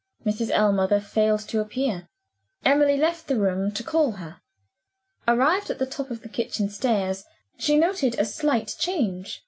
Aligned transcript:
Mrs. 0.25 0.49
Ellmother 0.49 0.99
failed 0.99 1.41
to 1.41 1.59
appear. 1.59 2.07
Emily 2.65 2.97
left 2.97 3.27
the 3.27 3.35
room 3.35 3.71
to 3.73 3.83
call 3.83 4.13
her. 4.13 4.41
Arrived 5.27 5.69
at 5.69 5.77
the 5.77 5.85
top 5.85 6.09
of 6.09 6.23
the 6.23 6.27
kitchen 6.27 6.69
stairs, 6.69 7.23
she 7.59 7.77
noted 7.77 8.17
a 8.17 8.25
slight 8.25 8.73
change. 8.79 9.39